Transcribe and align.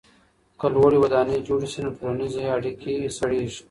که 0.59 0.67
لوړې 0.75 0.97
ودانۍ 0.99 1.37
جوړې 1.47 1.67
سي 1.73 1.79
نو 1.85 1.89
ټولنیزې 1.99 2.43
اړیکې 2.55 2.93
سړېږي. 3.17 3.59